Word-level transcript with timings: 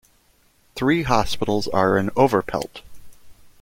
Three 0.73 1.03
hospitals 1.03 1.67
are 1.67 1.95
in 1.95 2.09
Overpelt. 2.17 2.81